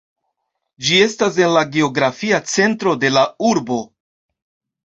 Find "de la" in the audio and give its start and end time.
3.05-3.27